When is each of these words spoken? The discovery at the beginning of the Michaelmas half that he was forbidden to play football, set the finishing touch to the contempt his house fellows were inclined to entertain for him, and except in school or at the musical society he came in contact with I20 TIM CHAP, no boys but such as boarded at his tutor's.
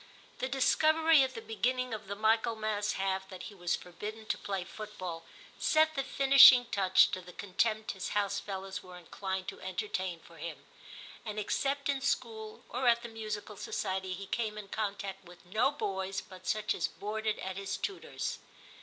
The 0.39 0.49
discovery 0.49 1.21
at 1.21 1.35
the 1.35 1.43
beginning 1.43 1.93
of 1.93 2.07
the 2.07 2.15
Michaelmas 2.15 2.93
half 2.93 3.29
that 3.29 3.43
he 3.43 3.53
was 3.53 3.75
forbidden 3.75 4.25
to 4.29 4.37
play 4.39 4.63
football, 4.63 5.25
set 5.59 5.93
the 5.93 6.01
finishing 6.03 6.65
touch 6.65 7.11
to 7.11 7.21
the 7.21 7.31
contempt 7.33 7.91
his 7.91 8.09
house 8.17 8.39
fellows 8.39 8.81
were 8.81 8.97
inclined 8.97 9.47
to 9.49 9.61
entertain 9.61 10.19
for 10.19 10.37
him, 10.39 10.65
and 11.23 11.37
except 11.37 11.87
in 11.87 12.01
school 12.01 12.63
or 12.67 12.87
at 12.87 13.03
the 13.03 13.09
musical 13.09 13.55
society 13.57 14.13
he 14.13 14.25
came 14.25 14.57
in 14.57 14.69
contact 14.69 15.23
with 15.23 15.37
I20 15.41 15.43
TIM 15.43 15.51
CHAP, 15.51 15.61
no 15.61 15.71
boys 15.71 16.21
but 16.21 16.47
such 16.47 16.73
as 16.73 16.87
boarded 16.87 17.37
at 17.37 17.57
his 17.57 17.77
tutor's. 17.77 18.39